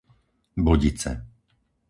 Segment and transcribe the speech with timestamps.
[0.63, 1.11] Bodice